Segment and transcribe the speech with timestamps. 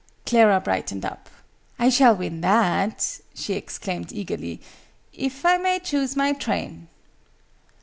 [0.25, 1.29] Clara brightened up.
[1.77, 4.59] "I shall win that," she exclaimed eagerly,
[5.13, 6.87] "if I may choose my train!"